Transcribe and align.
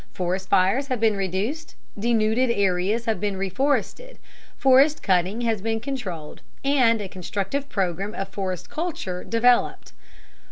Forest 0.13 0.49
fires 0.49 0.87
have 0.87 0.99
been 0.99 1.15
reduced, 1.15 1.75
denuded 1.95 2.49
areas 2.49 3.05
have 3.05 3.19
been 3.21 3.35
reforested, 3.37 4.17
forest 4.57 5.03
cutting 5.03 5.41
has 5.41 5.61
been 5.61 5.79
controlled, 5.79 6.41
and 6.65 6.99
a 6.99 7.07
constructive 7.07 7.69
program 7.69 8.15
of 8.15 8.29
forest 8.29 8.67
culture 8.67 9.23
developed. 9.23 9.93